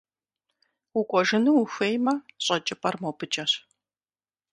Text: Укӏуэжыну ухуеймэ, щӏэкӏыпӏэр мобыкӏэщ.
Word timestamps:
Укӏуэжыну 0.99 1.53
ухуеймэ, 1.61 2.13
щӏэкӏыпӏэр 2.43 2.95
мобыкӏэщ. 3.01 3.51